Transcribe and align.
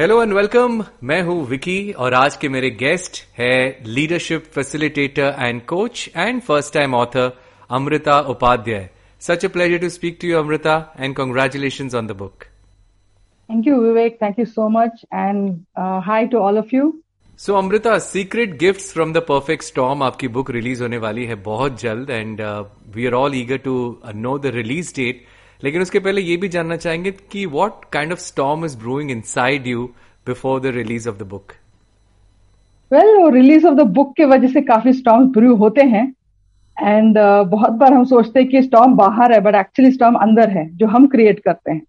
Hello 0.00 0.22
and 0.22 0.32
welcome 0.32 0.82
मैं 1.04 1.20
हूँ 1.22 1.34
विकी 1.46 1.92
और 1.94 2.14
आज 2.14 2.36
के 2.36 2.48
मेरे 2.48 2.68
गेस्ट 2.82 3.16
है 3.38 3.56
leadership 3.86 4.44
facilitator 4.52 5.34
and 5.38 5.60
coach 5.62 6.08
and 6.16 6.40
first 6.42 6.74
time 6.74 6.94
author 6.94 7.32
Amrita 7.70 8.18
Upadhyay 8.30 8.88
such 9.22 9.44
a 9.44 9.48
pleasure 9.48 9.78
to 9.78 9.88
speak 9.88 10.16
to 10.22 10.28
you 10.28 10.38
Amrita 10.38 10.76
and 11.00 11.16
congratulation 11.16 11.90
on 11.96 12.06
the 12.06 12.16
book 12.18 12.44
thank 13.48 13.66
you 13.66 13.80
Vivek 13.82 14.16
thank 14.22 14.38
you 14.38 14.44
so 14.46 14.68
much 14.78 15.04
and 15.14 15.60
hi 16.06 16.26
to 16.26 16.38
all 16.38 16.58
of 16.58 16.74
you 16.76 16.92
so 17.40 17.56
Amrita 17.56 17.98
secret 18.06 18.58
gift 18.58 18.92
from 18.92 19.12
the 19.12 19.24
perfect 19.28 19.64
storm 19.64 20.02
आपकी 20.02 20.28
book 20.30 20.50
release 20.50 20.82
होने 20.82 20.98
वाली 20.98 21.24
है 21.24 21.34
बहुत 21.44 21.80
जल्द 21.80 22.10
and 22.12 22.40
we 22.96 23.06
are 23.06 23.14
all 23.16 23.34
eager 23.34 23.58
to 23.64 23.76
know 24.16 24.36
the 24.38 24.54
release 24.54 24.94
date 24.94 25.24
लेकिन 25.64 25.82
उसके 25.82 25.98
पहले 25.98 26.20
ये 26.22 26.36
भी 26.36 26.48
जानना 26.48 26.76
चाहेंगे 26.76 27.10
कि 27.32 27.46
what 27.48 27.84
kind 27.92 28.12
of 28.12 28.20
storm 28.20 28.64
is 28.64 28.76
brewing 28.78 29.10
inside 29.10 29.66
you 29.66 29.84
before 30.26 30.60
the 30.60 30.74
release 30.76 31.08
of 31.08 31.18
the 31.18 31.26
book 31.30 31.52
well 32.90 33.30
release 33.32 33.66
of 33.66 33.74
the 33.74 33.86
book 33.96 34.14
के 34.16 34.24
वजह 34.26 34.48
से 34.48 34.60
काफ़ी 34.62 34.92
स्टॉर्म 34.92 35.28
ब्रू 35.32 35.54
होते 35.56 35.82
हैं। 35.82 36.06
एंड 36.76 37.18
uh, 37.18 37.46
बहुत 37.48 37.72
बार 37.72 37.92
हम 37.92 38.04
सोचते 38.04 38.40
हैं 38.40 38.48
कि 38.48 38.62
स्टॉर्म 38.62 38.94
बाहर 38.96 39.32
है 39.32 39.40
बट 39.40 39.54
एक्चुअली 39.54 39.90
स्टॉम 39.92 40.14
अंदर 40.16 40.50
है 40.50 40.68
जो 40.76 40.86
हम 40.86 41.06
क्रिएट 41.08 41.40
करते 41.40 41.72
हैं। 41.72 41.82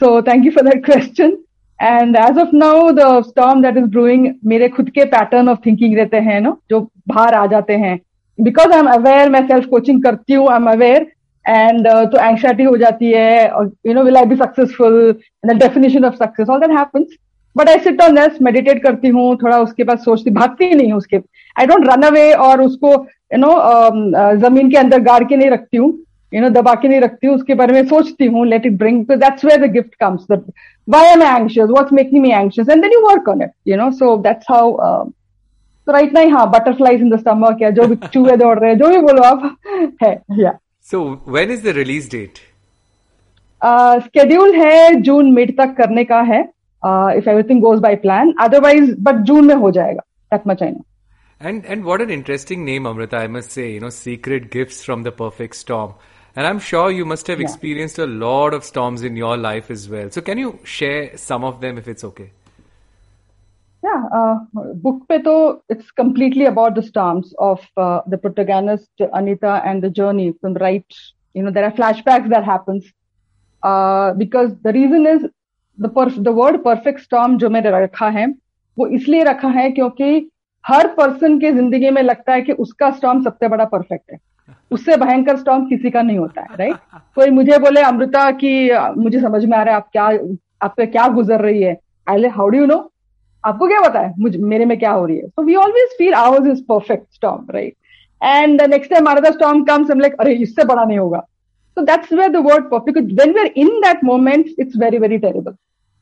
So 0.00 0.20
thank 0.22 0.44
you 0.46 0.50
for 0.52 0.64
that 0.64 0.84
question 0.84 1.36
and 1.78 2.16
as 2.16 2.38
of 2.38 2.50
now 2.54 2.90
the 2.92 3.22
storm 3.28 3.62
that 3.62 3.76
is 3.76 3.84
brewing 3.86 4.28
मेरे 4.46 4.68
खुद 4.68 4.90
के 4.90 5.04
पैटर्न 5.14 5.48
ऑफ़ 5.48 5.58
थिंकिंग 5.66 5.96
रहते 5.98 6.16
हैं 6.28 6.40
नो 6.40 6.56
जो 6.70 6.80
बाहर 7.08 7.34
आ 7.34 7.46
जाते 7.46 7.76
हैं। 7.76 7.98
बिकॉज़ 8.38 8.72
आई 8.72 8.78
एम 8.78 8.90
अवेयर 8.92 9.30
मैं 9.30 9.46
सेल्फ 9.48 9.66
कोचिंग 9.70 10.02
करती 10.02 10.32
हूँ 10.32 10.48
आई 10.50 10.56
एम 10.56 10.70
अवेयर 10.70 11.10
एंड 11.46 11.88
तो 11.88 12.18
एंगजाइटी 12.18 12.62
हो 12.62 12.76
जाती 12.76 13.10
है 13.12 13.46
you 13.86 13.94
know 13.94 14.02
will 14.02 14.16
I 14.16 14.24
be 14.24 14.36
successful 14.36 15.14
the 15.46 15.56
definition 15.58 16.04
of 16.04 16.14
success 16.14 16.48
all 16.48 16.60
that 16.60 16.78
happens 16.78 17.06
but 17.56 17.68
I 17.68 17.78
sit 17.78 18.00
on 18.02 18.14
this 18.14 18.40
meditate 18.42 18.82
करती 18.82 19.08
हूँ, 19.08 19.36
थोड़ा 19.36 19.58
उसके 19.58 19.84
बाद 19.84 19.98
सोचती, 19.98 20.30
भागती 20.30 20.74
नहीं 20.74 20.90
हूँ 20.90 20.98
उसके। 20.98 21.16
आई 21.56 21.66
डोंट 21.66 21.86
रन 21.86 22.02
अवे 22.06 22.32
और 22.32 22.60
उसको 22.62 22.92
यू 23.32 23.38
नो 23.38 24.36
ज़मीन 24.40 24.70
के 24.70 24.76
अंदर 24.76 25.00
गाड़ 25.02 25.22
के 25.24 25.36
नहीं 25.36 25.50
रखती 25.50 25.76
हूँ 25.76 25.92
यू 26.32 26.40
नो 26.42 26.48
दबा 26.48 26.74
के 26.74 26.88
नहीं 26.88 27.00
रखती 27.00 27.26
हूँ, 27.26 27.34
उसके 27.36 27.54
बारे 27.54 27.72
में 27.72 27.88
सोचती 27.88 28.26
हूँ 28.26 28.46
let 28.46 28.66
it 28.66 28.78
bring 28.78 29.04
that's 29.10 29.44
where 29.44 29.66
the 29.66 29.70
gift 29.72 29.94
comes 29.94 30.26
why 30.30 31.12
am 31.12 31.22
I 31.22 31.40
anxious 31.40 31.68
what's 31.70 31.92
making 31.92 32.22
me 32.22 32.30
anxious 32.30 32.68
and 32.68 32.82
then 32.82 32.92
you 32.92 33.00
work 33.08 33.28
on 33.28 33.42
it 33.42 33.50
you 33.68 33.76
know 33.76 33.90
so 33.90 34.16
that's 34.16 34.46
how 34.50 34.72
तो 35.86 35.92
राइट 35.92 36.12
ना 36.12 36.20
हाँ 36.36 36.48
बटरफ्लाइज 36.50 37.00
इन 37.00 37.10
द 37.10 37.18
स्टमक 37.18 37.62
या 37.62 37.70
जो 37.70 37.86
भी 37.86 37.94
चूहे 38.12 38.36
दौड़ 38.36 38.58
रहे 38.58 38.70
हैं, 38.70 38.78
जो 38.78 38.88
भी 38.88 38.98
बोलो 38.98 39.22
आप, 39.22 39.56
है, 40.02 40.22
या। 40.38 40.58
So 40.91 41.03
when 41.27 41.51
is 41.51 41.63
the 41.63 41.75
release 41.77 42.09
date 42.11 42.39
schedule 44.05 44.55
है 44.55 44.93
जून 45.01 45.31
मिड 45.33 45.57
तक 45.57 45.75
करने 45.77 46.03
का 46.05 46.21
है 46.31 46.41
if 47.17 47.27
everything 47.27 47.61
goes 47.61 47.79
by 47.81 47.95
plan 48.07 48.33
otherwise 48.41 48.95
but 49.07 49.23
June 49.29 49.45
में 49.45 49.55
हो 49.63 49.71
जाएगा 49.77 50.01
that 50.33 50.47
much 50.47 50.63
I 50.63 50.71
know 50.71 50.83
And 51.41 51.65
and 51.73 51.83
what 51.87 52.01
an 52.03 52.11
interesting 52.15 52.61
name, 52.67 52.85
Amrita. 52.89 53.17
I 53.21 53.29
must 53.31 53.55
say, 53.55 53.63
you 53.71 53.79
know, 53.83 53.89
secret 53.95 54.45
gifts 54.51 54.77
from 54.89 55.01
the 55.07 55.11
perfect 55.15 55.57
storm. 55.61 55.89
And 56.37 56.47
I'm 56.49 56.61
sure 56.67 56.83
you 56.97 57.07
must 57.09 57.31
have 57.31 57.41
Yeah. 57.43 57.47
experienced 57.49 57.99
a 58.03 58.05
lot 58.21 58.55
of 58.57 58.63
storms 58.67 59.03
in 59.09 59.17
your 59.21 59.31
life 59.41 59.67
as 59.75 59.83
well. 59.95 60.13
So 60.17 60.23
can 60.29 60.41
you 60.43 60.53
share 60.75 61.01
some 61.23 61.47
of 61.49 61.57
them 61.65 61.81
if 61.81 61.89
it's 61.93 62.07
okay? 62.11 62.27
Yeah, 63.82 64.02
uh, 64.12 64.38
book 64.74 65.08
pe 65.08 65.18
to 65.22 65.62
it's 65.68 65.90
completely 65.90 66.44
about 66.44 66.74
the 66.74 66.82
storms 66.82 67.32
of 67.38 67.60
uh, 67.76 68.02
the 68.06 68.18
protagonist 68.18 68.90
Anita 69.14 69.62
and 69.64 69.82
the 69.82 69.88
journey 69.90 70.34
from 70.40 70.54
right. 70.54 70.84
You 71.34 71.42
know, 71.44 71.50
there 71.50 71.64
are 71.64 71.72
flashbacks 71.72 72.28
that 72.28 72.44
happens 72.44 72.84
uh, 73.62 74.12
because 74.14 74.52
the 74.62 74.72
reason 74.72 75.06
is 75.06 75.22
the 75.78 75.88
perf- 75.88 76.22
the 76.22 76.32
word 76.32 76.62
perfect 76.62 77.00
storm 77.00 77.38
जो 77.38 77.50
मैंने 77.50 77.70
रखा 77.84 78.08
है 78.18 78.26
वो 78.76 78.86
इसलिए 78.86 79.22
रखा 79.24 79.48
है 79.48 79.70
क्योंकि 79.70 80.30
हर 80.64 80.86
person 80.96 81.38
के 81.40 81.52
ज़िंदगी 81.52 81.90
में 81.90 82.02
लगता 82.02 82.32
है 82.32 82.42
कि 82.42 82.52
उसका 82.64 82.90
स्टॉर्म 82.96 83.22
सबसे 83.24 83.48
बड़ा 83.48 83.64
परफेक्ट 83.64 84.12
है 84.12 84.18
उससे 84.70 84.96
भयंकर 84.96 85.36
स्टॉर्म 85.36 85.68
किसी 85.68 85.90
का 85.90 86.02
नहीं 86.02 86.18
होता 86.18 86.40
है 86.40 86.56
राइट 86.56 86.76
कोई 87.14 87.30
मुझे 87.30 87.58
बोले 87.58 87.80
अमृता 87.82 88.30
की 88.44 88.54
मुझे 89.02 89.20
समझ 89.20 89.44
में 89.44 89.56
आ 89.58 89.62
रहा 89.62 89.74
है 89.74 89.80
आप 89.80 89.88
क्या 89.92 90.04
आप 90.62 90.74
पे 90.76 90.86
क्या 90.86 91.06
गुजर 91.18 91.40
रही 91.40 91.62
है 91.62 91.76
आई 92.08 92.18
ले 92.18 92.28
हाउ 92.38 92.48
डू 92.48 92.58
यू 92.58 92.66
नो 92.66 92.89
आपको 93.44 93.66
क्या 93.68 93.80
पता 93.80 94.00
है? 94.00 94.14
मुझे, 94.18 94.38
मेरे 94.38 94.64
में 94.64 94.78
क्या 94.78 94.90
हो 94.92 95.04
रही 95.06 95.16
है? 95.16 95.28
So 95.28 95.42
we 95.42 95.54
always 95.56 95.96
feel 95.98 96.14
ours 96.14 96.46
is 96.48 96.62
perfect 96.68 97.14
storm 97.14 97.46
right 97.50 97.74
and 98.20 98.60
the 98.60 98.68
next 98.70 98.90
time 98.90 99.08
हमारा 99.08 99.30
स्टॉम 99.30 99.62
कम्स 99.64 99.90
हम 99.90 100.00
लाइक 100.00 100.14
अरे, 100.20 100.34
इससे 100.34 100.64
बड़ा 100.64 100.84
नहीं 100.84 100.98
होगा. 100.98 101.18
So 101.76 101.82
that's 101.84 102.12
where 102.12 102.30
the 102.30 102.36
word 102.46 102.64
perfect 102.70 103.12
when 103.20 103.32
we 103.34 103.46
in 103.60 103.68
that 103.80 104.04
moment 104.04 104.46
it's 104.58 104.76
very 104.78 104.98
very 104.98 105.18
terrible 105.18 105.52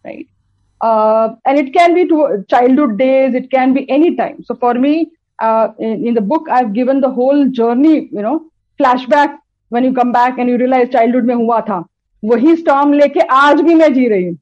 right 0.05 0.27
and 1.49 1.59
it 1.59 1.73
can 1.75 1.95
be 1.95 2.05
to 2.05 2.27
childhood 2.81 2.97
days 2.97 3.37
it 3.37 3.51
can 3.51 3.73
be 3.75 3.87
any 3.91 4.11
time 4.17 4.43
so 4.43 4.55
for 4.61 4.79
me 4.79 4.95
in 5.43 6.15
the 6.15 6.23
book 6.29 6.51
I 6.51 6.65
given 6.73 7.01
the 7.01 7.13
whole 7.17 7.49
journey 7.59 7.95
you 7.95 8.23
know 8.23 8.37
flash 8.81 9.07
back 9.11 9.39
when 9.73 9.85
you 9.85 9.93
come 9.95 10.13
back 10.13 10.39
and 10.39 10.51
you 10.51 10.57
realise 10.57 10.89
childhood 11.15 11.27
में 11.27 11.35
हुआ 11.35 11.61
था, 11.61 11.85
वही 12.23 12.55
storm 12.57 12.93
लेके 12.93 13.21
आज 13.33 13.61
भी 13.61 13.75
मैं 13.75 13.93
जी 13.95 14.09
रही 14.09 14.25
हूँ 14.27 14.39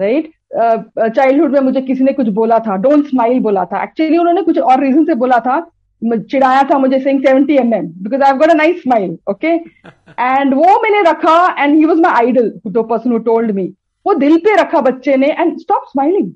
राइट 0.00 0.24
right? 0.24 0.34
चाइल्डहुड 0.54 1.52
में 1.52 1.60
मुझे 1.60 1.80
किसी 1.80 2.04
ने 2.04 2.12
कुछ 2.12 2.28
बोला 2.28 2.58
था 2.58 2.76
डोंट 2.76 3.06
स्माइल 3.06 3.38
बोला 3.40 3.64
था। 3.64 3.82
एक्चुअली 3.82 4.18
उन्होंने 4.18 4.42
कुछ 4.42 4.58
और 4.58 4.80
रीजन 4.80 5.04
से 5.04 5.14
बोला 5.14 5.38
था 5.38 5.60
चिढ़ाया 6.02 6.62
था 6.62 6.78
मुझे 6.78 6.98
saying 6.98 7.22
70 7.24 7.50
M 7.50 7.74
M 7.74 7.86
because 8.02 8.22
I 8.22 8.32
got 8.32 8.50
a 8.50 8.54
nice 8.54 8.82
smile 8.82 9.16
okay 9.30 9.48
and 9.48 10.54
वो 10.54 10.80
मैंने 10.82 11.02
रखा 11.10 11.34
and 11.58 11.74
he 11.74 11.84
was 11.84 12.00
my 12.00 12.12
idol 12.12 12.52
the 12.66 12.84
person 12.90 13.12
who 13.12 13.18
told 13.18 13.50
me 13.50 13.64
वो 14.06 14.14
दिल 14.14 14.36
पे 14.36 14.56
रखा 14.60 14.80
बच्चे 14.80 15.16
ने 15.16 15.26
and 15.26 15.58
stop 15.58 15.82
smiling 15.88 16.32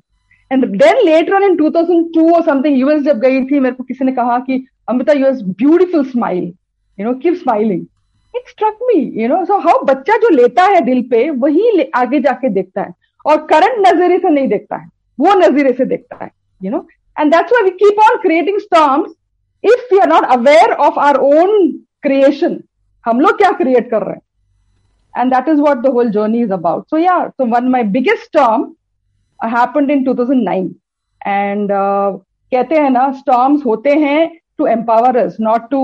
and 0.52 0.66
then 0.66 1.04
later 1.04 1.34
on 1.34 1.42
in 1.42 1.56
2002 1.56 2.32
और 2.34 2.42
समथिंग 2.42 2.78
यूएस 2.78 3.02
जब 3.02 3.18
गई 3.18 3.44
थी 3.44 3.60
मेरे 3.60 3.74
को 3.74 3.84
किसी 3.84 4.04
ने 4.04 4.12
कहा 4.12 4.38
कि 4.38 4.64
Amrita 4.88 5.12
you 5.12 5.32
beautiful 5.44 6.04
smile 6.04 6.44
you 6.98 7.06
know 7.06 7.14
keep 7.14 7.34
smiling 7.34 7.80
it 8.36 8.48
struck 8.48 8.78
me 8.82 9.22
you 9.22 9.28
know 9.28 9.44
so 9.44 9.58
how 9.58 9.84
बच्चा 9.84 10.16
जो 10.16 10.28
लेता 10.28 10.64
है 10.64 10.80
दिल 10.80 11.02
पे 11.02 11.30
वही 11.30 11.90
आगे 11.94 12.20
जाके 12.20 12.48
देखता 12.48 12.82
है। 12.82 13.05
और 13.26 13.36
करंट 13.46 13.86
नज़रिए 13.86 14.18
से 14.18 14.28
नहीं 14.28 14.48
देखता 14.48 14.76
है, 14.76 14.88
वो 15.18 15.34
नज़रिए 15.34 15.72
से 15.72 15.84
देखता 15.84 16.24
है 16.24 16.30
you 16.60 16.70
know 16.70 16.86
and 17.16 17.34
that's 17.34 17.62
we 17.64 17.70
keep 17.82 17.98
on 18.00 18.16
creating 18.22 18.58
storms 18.60 19.14
if 19.64 19.94
we 19.94 19.98
are 19.98 20.08
not 20.08 20.24
aware 20.30 20.72
of 20.86 20.98
our 21.00 21.16
own 21.16 21.70
creation 22.02 22.60
हम 23.04 23.20
लोग 23.20 23.38
क्या 23.38 23.50
क्रिएट 23.52 23.90
कर 23.90 24.02
रहे 24.02 24.14
हैं? 24.14 24.20
And 25.14 25.34
that 25.34 25.48
is 25.48 25.60
what 25.60 25.78
the 25.78 25.92
whole 25.92 26.10
journey 26.10 26.42
is 26.42 26.52
about 26.52 26.88
so 26.90 26.98
yeah 26.98 27.18
so 27.28 27.46
one 27.46 27.68
my 27.68 27.82
biggest 27.96 28.24
storm 28.24 28.72
happened 29.40 29.90
in 29.90 30.04
two 30.04 30.14
thousand 30.14 30.42
nine 30.42 30.74
and 31.26 31.68
कहते 31.72 32.74
हैं 32.74 32.90
ना 32.90 33.10
storms 33.12 33.64
होते 33.66 33.94
हैं 33.94 34.28
to 34.58 34.66
empower 34.66 35.18
not 35.40 35.70
to 35.70 35.80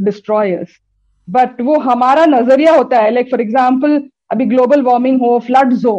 destroy 0.00 0.56
but 1.28 1.60
वो 1.60 1.78
हमारा 1.80 2.24
नज़रिया 2.26 2.74
होता 2.74 2.98
है 3.00 3.10
लाइक 3.10 3.30
फॉर 3.30 3.40
एग्ज़ाम्पल 3.40 4.00
अभी 4.30 4.44
ग्लोबल 4.46 4.82
वार्मिंग 4.82 5.20
हो 5.20 5.38
फ्लड्स 5.38 5.84
हो 5.84 5.94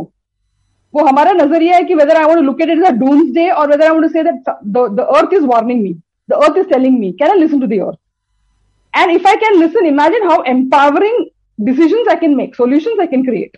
वो 0.95 1.05
हमारा 1.07 1.33
नजरिया 1.33 1.77
है 1.77 1.83
कि 1.89 1.97
whether 1.97 2.17
I 2.17 2.27
want 2.27 2.41
to 2.41 2.47
look 2.47 2.61
at 2.61 2.69
it 2.69 2.79
as 2.79 2.89
a 2.89 2.99
doomsday 2.99 3.51
or 3.51 3.69
whether 3.69 3.85
I 3.87 3.93
want 3.93 4.05
to 4.05 4.11
say 4.11 4.23
that 4.23 4.43
the, 4.63 4.89
the 4.89 5.07
earth 5.19 5.33
is 5.33 5.45
warning 5.45 5.83
me 5.83 5.97
the 6.29 6.39
earth 6.39 6.57
is 6.57 6.67
telling 6.67 6.99
me 7.01 7.13
can 7.13 7.31
I 7.31 7.37
listen 7.37 7.61
to 7.61 7.67
the 7.67 7.81
earth 7.83 7.99
and 8.95 9.11
if 9.13 9.25
I 9.25 9.37
can 9.37 9.59
listen, 9.59 9.87
imagine 9.87 10.23
how 10.25 10.43
empowering 10.43 11.31
decisions 11.63 12.09
I 12.09 12.17
can 12.17 12.37
make, 12.37 12.55
solutions 12.55 12.99
I 13.01 13.07
can 13.07 13.25
create, 13.25 13.57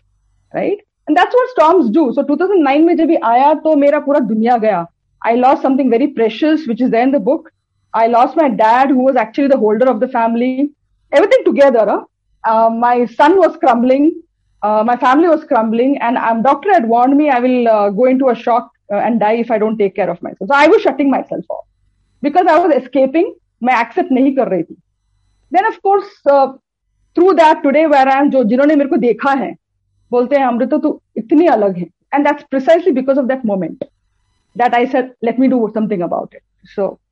right? 0.53 0.79
And 1.09 1.17
that's 1.17 1.35
what 1.35 1.51
storms 1.51 1.91
do. 1.91 2.13
So 2.15 2.23
2009 2.23 2.85
में 2.87 2.97
जब 2.97 3.11
ये 3.11 3.17
आया 3.25 3.53
तो 3.65 3.75
मेरा 3.77 3.99
पूरा 4.05 4.19
दुनिया 4.29 4.57
गया. 4.59 4.87
I 5.25 5.35
lost 5.35 5.63
something 5.63 5.91
very 5.91 6.09
precious, 6.09 6.67
which 6.67 6.81
is 6.81 6.91
there 6.91 7.03
in 7.03 7.13
the 7.13 7.21
book. 7.21 7.51
I 7.95 8.07
lost 8.09 8.37
my 8.37 8.49
dad, 8.49 8.91
who 8.91 9.05
was 9.05 9.17
actually 9.17 9.49
the 9.49 9.57
holder 9.57 9.89
of 9.89 10.01
the 10.01 10.09
family. 10.09 10.71
Everything 11.13 11.45
together. 11.45 11.87
Huh? 11.87 12.05
Uh, 12.45 12.71
my 12.71 13.07
son 13.07 13.37
was 13.37 13.57
crumbling. 13.57 14.23
Uh, 14.63 14.85
my 14.85 14.97
family 14.97 15.29
was 15.29 15.45
crumbling, 15.45 15.99
and 15.99 16.17
um, 16.17 16.43
doctor 16.43 16.73
had 16.73 16.89
warned 16.89 17.17
me 17.17 17.31
I 17.31 17.41
will 17.41 17.69
uh, 17.69 17.91
go 17.91 18.05
into 18.05 18.29
a 18.29 18.35
shock 18.35 18.71
uh, 18.93 18.97
and 18.97 19.19
die 19.19 19.35
if 19.35 19.51
I 19.51 19.59
don't 19.59 19.77
take 19.77 19.97
care 19.97 20.11
of 20.11 20.23
myself. 20.23 20.49
So 20.49 20.55
I 20.55 20.69
was 20.69 20.83
shutting 20.83 21.11
myself 21.11 21.45
off 21.51 21.65
because 22.23 22.47
I 22.47 22.59
was 22.59 22.77
escaping. 22.83 23.33
मैं 23.63 23.75
accept 23.81 24.13
नहीं 24.13 24.35
कर 24.37 24.49
रही 24.49 24.63
थी. 24.63 24.77
Then 25.53 25.67
of 25.67 25.79
course 25.83 26.23
through 27.17 27.33
that 27.33 27.63
today 27.63 27.85
where 27.87 28.09
I 28.09 28.21
am 28.21 28.31
जो 28.31 28.43
जिन्होंने 28.51 28.77
मेरे 28.77 28.91
को 28.91 28.97
देखा 28.97 29.31
है 29.41 29.53
बोलते 30.11 30.37
हैं 30.37 30.47
अमृता 30.47 30.79
तू 30.79 31.01
इतनी 31.17 31.47
अलग 31.47 31.77
है 31.79 31.87
and 32.15 32.25
that's 32.27 32.45
precisely 32.51 32.93
because 32.93 33.19
of 33.19 33.25
that 33.25 33.45
moment 33.47 33.85
that 34.57 34.75
I 34.75 34.87
said 34.95 35.13
let 35.25 35.39
me 35.41 35.49
do 35.49 35.69
something 35.75 36.03
about 36.03 36.35
it 36.35 36.43
so 36.75 36.87
या 36.87 37.06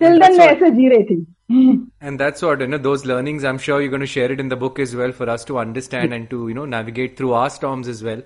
till 0.00 0.18
then 0.20 0.36
मैं 0.38 0.46
ऐसे 0.46 0.70
जी 0.70 0.88
रही 0.88 1.04
थी 1.04 1.26
And 2.08 2.20
that's 2.20 2.42
what, 2.44 2.62
you 2.62 2.66
know, 2.70 2.78
those 2.86 3.04
learnings, 3.10 3.44
I'm 3.50 3.58
sure 3.66 3.80
you're 3.82 3.92
going 3.92 4.02
to 4.06 4.10
share 4.14 4.32
it 4.32 4.40
in 4.42 4.50
the 4.52 4.58
book 4.62 4.78
as 4.84 4.94
well 4.96 5.12
for 5.20 5.28
us 5.34 5.46
to 5.50 5.58
understand 5.62 6.16
and 6.16 6.28
to, 6.32 6.40
you 6.48 6.56
know, 6.58 6.66
navigate 6.72 7.16
through 7.20 7.32
our 7.38 7.48
storms 7.54 7.88
as 7.88 8.02
well. 8.08 8.20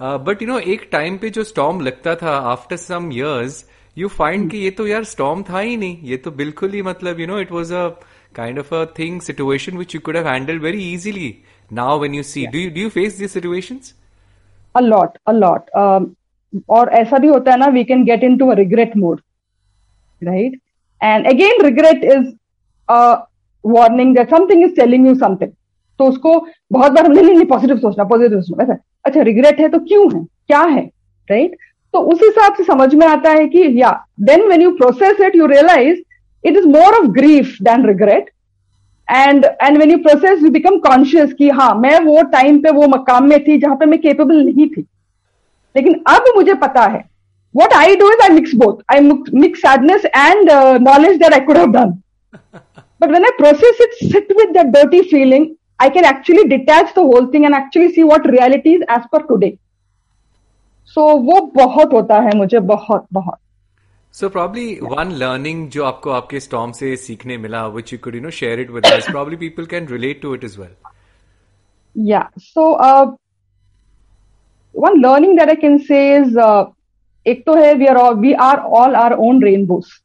Uh, 0.00 0.18
but, 0.26 0.44
you 0.44 0.48
know, 0.50 0.58
एक 0.74 0.88
time 0.92 1.16
पे 1.18 1.30
जो 1.38 1.44
storm 1.52 1.80
लगता 1.82 2.14
था, 2.22 2.36
after 2.52 2.80
some 2.82 3.10
years, 3.18 3.58
you 4.02 4.12
find 4.18 4.50
कि 4.50 4.58
ये 4.64 4.70
तो 4.80 4.86
यार 4.86 5.04
storm 5.14 5.48
था 5.50 5.58
ही 5.58 5.76
नहीं. 5.76 5.98
ये 6.10 6.16
तो 6.26 6.30
बिल्कुल 6.42 6.70
ही 6.70 6.82
मतलब, 6.90 7.24
you 7.24 7.30
know, 7.32 7.42
it 7.46 7.54
was 7.58 7.72
a 7.82 7.84
kind 8.40 8.64
of 8.64 8.72
a 8.80 8.86
thing, 9.00 9.20
situation 9.30 9.82
which 9.82 9.94
you 9.98 10.04
could 10.08 10.20
have 10.22 10.32
handled 10.34 10.66
very 10.70 10.82
easily. 10.82 11.28
Now 11.70 11.92
when 12.04 12.18
you 12.20 12.22
see, 12.22 12.46
do 12.46 12.58
you, 12.58 12.70
do 12.70 12.80
you 12.80 12.90
face 12.90 13.18
these 13.22 13.32
situations? 13.32 13.94
a 14.74 14.82
lot 14.82 15.18
a 15.26 15.32
lot 15.32 15.70
um, 15.82 16.06
और 16.68 16.88
ऐसा 16.94 17.18
भी 17.18 17.28
होता 17.28 17.50
है 17.52 17.58
ना 17.58 17.66
we 17.66 17.84
can 17.84 18.04
get 18.04 18.22
into 18.38 18.50
a 18.50 18.54
regret 18.54 18.96
mode 18.96 19.20
right 20.24 20.60
and 21.02 21.26
again 21.26 21.62
regret 21.64 22.04
is 22.04 22.26
warning 23.64 24.14
that 24.16 24.30
something 24.30 24.64
is 24.64 24.74
telling 24.76 25.06
you 25.06 25.14
something 25.14 25.50
तो 26.00 26.06
उसको 26.06 26.38
बहुत 26.72 26.92
बार 26.92 27.08
नहीं 27.08 27.24
नहीं 27.24 27.46
पॉजिटिव 27.46 27.78
सोचना 27.78 28.04
पॉजिटिव 28.04 28.40
सोचना 28.40 28.64
वैसा 28.64 28.82
अच्छा 29.04 29.22
रिग्रेट 29.22 29.60
है 29.60 29.68
तो 29.68 29.78
क्यों 29.78 30.12
है? 30.14 30.24
क्या 30.24 30.60
है? 30.60 30.82
Right 31.30 31.46
right? 31.46 31.58
तो 31.92 32.00
उस 32.12 32.20
हिसाब 32.22 32.54
से 32.54 32.64
समझ 32.64 32.94
में 32.94 33.06
आता 33.06 33.30
है 33.30 33.46
कि 33.48 33.62
या 33.82 33.90
then 34.20 34.46
when 34.46 34.62
you 34.62 34.70
process 34.70 35.20
it 35.20 35.36
you 35.36 35.46
realise 35.46 35.98
it 36.44 36.56
is 36.56 36.66
more 36.68 36.94
of 36.94 37.06
grief 37.12 37.56
than 37.62 37.86
regret 37.86 38.30
and 39.08 39.44
and 39.44 39.76
when 39.76 39.90
you 39.90 39.98
process 39.98 40.42
you 40.42 40.50
become 40.50 40.78
conscious 40.78 41.32
कि 41.32 41.48
हाँ 41.50 41.74
मैं 41.74 41.98
वो 42.00 42.22
टाइम 42.32 42.58
पे, 42.58 42.70
वो 42.70 42.86
मकाम 42.88 43.28
में 43.28 43.42
थी 43.44 43.58
जहाँ 43.58 43.76
पे 43.76 43.86
मैं 43.86 44.00
केपेबल 44.00 44.44
नहीं 44.44 44.68
थी। 44.68 44.80
लेकिन 45.76 46.02
अब 46.08 46.24
मुझे 46.36 46.54
पता 46.54 46.84
है 46.86 47.04
what 47.55 47.73
I 47.73 47.95
do 47.95 48.07
is 48.07 48.17
I 48.21 48.29
mix 48.29 48.53
both. 48.53 48.81
I 48.89 48.99
mix 48.99 49.61
sadness 49.61 50.05
and 50.13 50.49
uh, 50.49 50.77
knowledge 50.77 51.19
that 51.19 51.33
I 51.33 51.41
could 51.41 51.57
have 51.57 51.73
done. 51.73 52.01
but 52.99 53.09
when 53.09 53.25
I 53.25 53.31
process 53.37 53.81
it, 53.85 54.11
sit 54.11 54.31
with 54.35 54.53
that 54.53 54.71
dirty 54.71 55.03
feeling, 55.09 55.57
I 55.79 55.89
can 55.89 56.05
actually 56.05 56.47
detach 56.47 56.93
the 56.93 57.01
whole 57.01 57.27
thing 57.27 57.45
and 57.45 57.53
actually 57.53 57.93
see 57.93 58.03
what 58.03 58.25
reality 58.29 58.75
is 58.75 58.83
as 58.87 59.03
per 59.11 59.21
today. 59.27 59.57
So 60.85 61.01
वो 61.25 61.39
बहुत 61.55 61.93
होता 61.93 62.19
है 62.21 62.35
मुझे 62.37 62.59
बहुत 62.59 63.07
बहुत 63.13 63.39
So 64.13 64.29
probably 64.29 64.81
one 64.81 65.11
learning 65.19 65.67
जो 65.71 65.83
आपको 65.85 66.09
आपके 66.11 66.39
storm 66.39 66.71
से 66.73 66.95
सीखने 66.97 67.37
मिला, 67.37 67.61
which 67.73 67.91
you 67.93 67.97
could 67.97 68.13
you 68.13 68.21
know 68.21 68.29
share 68.29 68.59
it 68.59 68.71
with 68.77 68.85
us. 68.85 69.05
Probably 69.05 69.37
people 69.37 69.65
can 69.65 69.85
relate 69.85 70.21
to 70.21 70.33
it 70.33 70.43
as 70.43 70.57
well. 70.57 70.73
Yeah. 71.93 72.27
So 72.37 72.73
uh, 72.73 73.11
one 74.73 75.01
learning 75.01 75.37
that 75.37 75.49
I 75.49 75.55
can 75.55 75.79
say 75.79 76.01
is 76.17 76.35
uh, 76.35 76.65
एक 77.26 77.42
तो 77.46 77.54
है 77.54 77.72
we 77.74 77.86
are 77.86 77.96
all 77.96 78.14
we 78.18 78.32
are 78.32 78.58
all 78.80 78.94
our 78.96 79.12
own 79.12 79.42
rainbows 79.42 80.00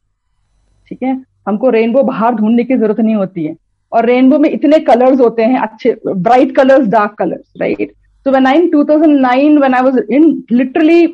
ठीक 0.88 1.02
है? 1.02 1.20
हमको 1.48 1.70
rainbow 1.70 2.02
बाहर 2.02 2.34
ढूँढने 2.34 2.64
की 2.64 2.76
ज़रूरत 2.76 3.00
नहीं 3.00 3.14
होती 3.14 3.44
है। 3.44 3.56
और 3.92 4.06
रेनबो 4.06 4.38
में 4.38 4.48
इतने 4.50 4.78
कलर्स 4.80 5.20
होते 5.20 5.42
हैं, 5.42 5.58
अच्छे 5.58 5.96
bright 6.06 6.54
colours 6.56 6.86
dark 6.88 7.14
colours 7.18 7.52
right 7.60 7.92
so 8.26 8.30
when 8.30 8.46
I 8.46 8.68
two 8.68 8.84
thousand 8.84 9.18
nine 9.20 9.58
when 9.58 9.74
I 9.74 9.82
was 9.82 9.98
in 10.10 10.42
literally 10.52 11.06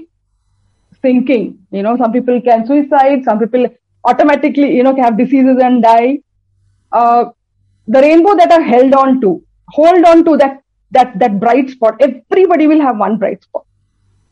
thinking 1.04 1.76
you 1.76 1.82
know 1.82 1.96
some 1.96 2.12
people 2.12 2.38
can 2.46 2.62
suicide 2.64 3.24
some 3.24 3.38
people 3.38 3.68
automatically 4.04 4.68
you 4.76 4.82
know 4.84 4.92
cave 4.94 5.14
diseases 5.16 5.60
and 5.62 5.82
die 5.82 6.18
the 7.88 7.96
rainbow 8.04 8.34
that 8.34 8.52
are 8.52 8.62
held 8.68 8.94
on 8.94 9.18
to 9.20 9.30
hold 9.68 10.06
on 10.06 10.22
to 10.22 10.36
that 10.36 10.58
that 10.92 11.16
that 11.16 11.32
bright 11.40 11.70
spot 11.70 12.02
everybody 12.02 12.66
will 12.66 12.82
have 12.82 13.02
one 13.04 13.16
bright 13.18 13.42
spot 13.42 13.62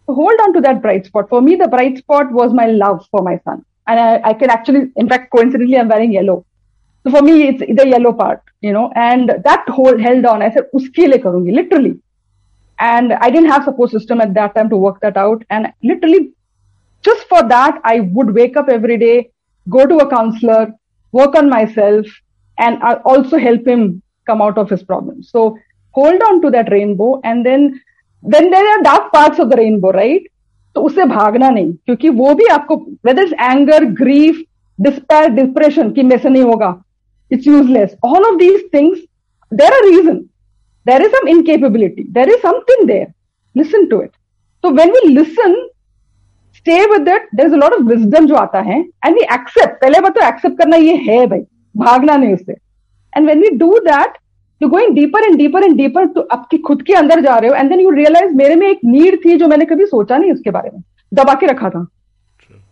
hold 0.08 0.40
on 0.42 0.52
to 0.54 0.60
that 0.60 0.82
bright 0.82 1.06
spot. 1.06 1.28
For 1.28 1.40
me, 1.40 1.56
the 1.56 1.68
bright 1.68 1.98
spot 1.98 2.32
was 2.32 2.52
my 2.52 2.66
love 2.66 3.06
for 3.10 3.22
my 3.22 3.38
son. 3.44 3.64
And 3.86 4.00
I, 4.00 4.30
I 4.30 4.34
can 4.34 4.50
actually, 4.50 4.90
in 4.96 5.08
fact, 5.08 5.30
coincidentally, 5.30 5.78
I'm 5.78 5.88
wearing 5.88 6.12
yellow. 6.12 6.44
So 7.04 7.10
for 7.12 7.22
me, 7.22 7.48
it's 7.48 7.60
the 7.60 7.88
yellow 7.88 8.12
part, 8.12 8.42
you 8.60 8.72
know, 8.72 8.90
and 8.96 9.30
that 9.44 9.68
hold 9.68 10.00
held 10.00 10.24
on. 10.24 10.42
I 10.42 10.50
said, 10.52 10.64
uske 10.74 10.96
liye 10.96 11.22
karungi, 11.22 11.54
literally. 11.54 11.98
And 12.80 13.12
I 13.12 13.30
didn't 13.30 13.50
have 13.50 13.64
support 13.64 13.90
system 13.90 14.20
at 14.20 14.34
that 14.34 14.54
time 14.54 14.68
to 14.70 14.76
work 14.76 15.00
that 15.00 15.16
out. 15.16 15.44
And 15.50 15.72
literally, 15.82 16.32
just 17.02 17.28
for 17.28 17.42
that, 17.48 17.80
I 17.84 18.00
would 18.00 18.34
wake 18.34 18.56
up 18.56 18.68
every 18.68 18.98
day, 18.98 19.30
go 19.70 19.86
to 19.86 19.98
a 19.98 20.10
counselor, 20.10 20.72
work 21.12 21.36
on 21.36 21.48
myself, 21.48 22.06
and 22.58 22.82
I 22.82 22.94
also 23.04 23.38
help 23.38 23.66
him 23.66 24.02
come 24.26 24.42
out 24.42 24.58
of 24.58 24.68
his 24.68 24.82
problems. 24.82 25.30
So 25.30 25.56
hold 25.92 26.20
on 26.22 26.42
to 26.42 26.50
that 26.50 26.70
rainbow 26.70 27.20
and 27.24 27.46
then 27.46 27.80
then 28.24 28.50
there 28.50 28.66
are 28.68 28.80
dark 28.82 29.10
parts 29.12 29.40
of 29.40 29.48
the 29.48 29.54
rainbow 29.54 29.90
right 29.90 30.28
तो 30.76 30.80
उससे 30.82 31.04
भागना 31.04 31.48
नहीं, 31.50 31.72
क्योंकि 31.74 32.08
वो 32.08 32.34
भी 32.34 32.46
आपको 32.52 32.76
whether 33.06 33.34
anger 33.42 33.84
grief 34.00 34.42
despair 34.78 35.28
depression 35.30 35.90
की 35.90 36.02
में 36.02 36.16
से 36.18 36.28
नहीं 36.28 36.42
होगा 36.42 36.74
it's 37.30 37.46
useless 37.46 37.96
all 38.04 38.24
of 38.24 38.36
these 38.38 38.64
things 38.74 38.98
there 39.52 39.72
are 39.72 39.84
reason 39.84 40.18
there 40.86 41.02
is 41.02 41.12
some 41.12 41.28
incapability 41.28 42.02
there 42.12 42.28
is 42.28 42.42
something 42.42 42.86
there 42.88 43.06
listen 43.56 43.86
to 43.86 44.00
it 44.02 44.10
तो 44.64 44.70
when 44.72 44.90
we 44.90 45.08
listen 45.08 45.54
stay 46.56 46.84
with 46.90 47.08
it 47.08 47.28
there 47.34 47.46
is 47.46 47.54
a 47.54 47.56
lot 47.56 47.72
of 47.72 47.82
wisdom 47.84 48.26
जो 48.26 48.34
आता 48.36 48.60
है 48.60 48.78
and 48.80 49.14
we 49.14 49.24
accept 49.34 49.80
पहले 49.80 50.00
बात 50.00 50.14
तो 50.14 50.26
accept 50.28 50.58
करना 50.58 50.76
ये 50.76 50.94
है 51.08 51.26
भाई, 51.26 51.40
भागना 51.74 52.16
नहीं 52.16 52.34
उससे. 52.34 52.52
And 53.12 53.26
when 53.26 53.40
we 53.40 53.50
do 53.56 53.78
that 53.80 54.18
you 54.60 54.68
going 54.68 54.94
deeper 54.94 55.24
and 55.24 55.36
deeper 55.38 55.64
and 55.64 55.76
deeper 55.76 56.06
तो 56.12 56.20
आपके 56.32 56.58
खुद 56.66 56.82
के 56.82 56.92
अंदर 56.94 57.20
जा 57.20 57.36
रहे 57.36 57.50
हो 57.50 57.56
एंड 57.56 57.68
देन 57.70 57.80
यू 57.80 57.90
रियलाइज़ 57.90 58.34
मेरे 58.36 58.54
में 58.56 58.66
एक 58.68 58.80
नीड 58.84 59.18
थी 59.24 59.36
जो 59.38 59.48
मैंने 59.48 59.64
कभी 59.64 59.86
सोचा 59.86 60.16
नहीं 60.16 60.32
उसके 60.32 60.50
बारे 60.50 60.70
में। 60.74 60.82
दबा 61.12 61.34
के 61.34 61.46
रखा 61.46 61.70
था। 61.70 61.86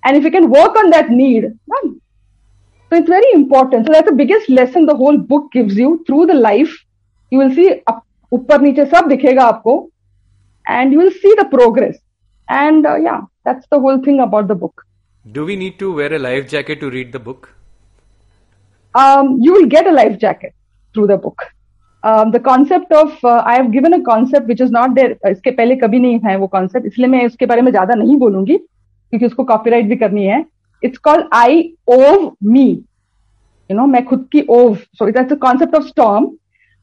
And 0.06 0.16
if 0.16 0.24
you 0.24 0.30
can 0.30 0.46
work 0.46 0.76
on 0.78 0.90
that 0.90 1.10
need 1.10 1.50
तो 1.72 2.96
it's 2.96 3.10
very 3.10 3.32
important 3.32 3.90
that 3.90 4.08
the 4.08 4.14
biggest 4.14 4.50
lesson 4.50 4.86
the 4.86 4.90
whole 4.98 5.16
book 5.28 5.50
gives 5.54 5.78
you 5.78 5.96
through 6.08 6.24
the 6.26 6.30
life 6.30 6.74
you 7.32 7.40
will 7.40 7.54
see 7.54 7.68
ऊपर 8.32 8.60
नीचे 8.60 8.84
सब 8.86 9.08
दिखेगा 9.08 9.44
आपको। 9.44 9.76
And 10.66 10.92
you 10.92 11.00
will 11.00 11.10
see 11.12 11.34
the 11.40 11.46
progress 11.50 12.00
and 12.48 12.86
yeah 12.86 13.16
that's 13.46 13.66
the 13.72 13.80
whole 13.82 14.00
thing 14.06 14.20
about 14.20 14.44
the 14.44 14.58
book 14.60 14.84
do 15.24 15.44
we 15.44 15.56
need 15.56 15.78
to 15.80 15.92
wear 15.94 16.14
a 16.14 16.18
life 16.18 16.48
jacket 16.50 16.80
to 16.80 16.88
read 16.90 17.12
the 17.16 17.20
book 17.24 17.46
you 19.46 19.54
will 19.54 19.68
get 19.76 19.86
a 19.86 19.92
life 19.92 20.18
jacket 20.20 20.52
through 20.94 21.06
the 21.06 21.20
book 21.22 21.42
the 22.04 22.40
concept 22.44 22.92
of 22.92 23.26
I 23.26 23.56
have 23.56 23.70
given 23.70 23.92
a 23.92 23.98
concept 24.06 24.46
which 24.46 24.60
is 24.60 24.72
not 24.72 24.90
there 24.94 25.16
इसके 25.30 25.50
पहले 25.50 25.76
कभी 25.76 25.98
नहीं 25.98 26.18
है 26.24 26.36
वो 26.36 26.46
concept 26.46 26.86
इसलिए 26.86 27.08
मैं 27.08 27.24
उसके 27.26 27.46
बारे 27.46 27.62
में 27.62 27.70
ज़्यादा 27.70 27.94
नहीं 27.94 28.16
बोलूँगी, 28.18 28.56
क्योंकि 28.56 29.26
उसको 29.26 29.44
कॉपीराइट 29.44 29.86
भी 29.88 29.96
करनी 29.96 30.24
है। 30.26 30.44
It's 30.82 30.98
called 30.98 31.26
I 31.34 31.62
owe 31.88 32.30
me 32.44 32.68
you 33.70 33.76
know 33.76 33.86
मैं 33.86 34.04
खुद 34.06 34.28
की 34.32 34.46
ओव 34.50 34.74
so 34.74 35.08
it's 35.08 35.32
a 35.32 35.36
concept 35.36 35.74
of 35.74 35.86
storm 35.88 36.30